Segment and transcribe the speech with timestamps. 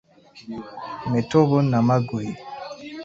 [1.11, 2.33] Metobo namagoye.